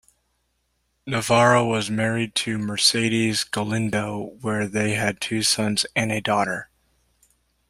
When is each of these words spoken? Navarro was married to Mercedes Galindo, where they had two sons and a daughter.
Navarro 1.05 1.63
was 1.63 1.91
married 1.91 2.33
to 2.33 2.57
Mercedes 2.57 3.43
Galindo, 3.43 4.35
where 4.41 4.67
they 4.67 4.95
had 4.95 5.21
two 5.21 5.43
sons 5.43 5.85
and 5.95 6.11
a 6.11 6.19
daughter. 6.19 6.71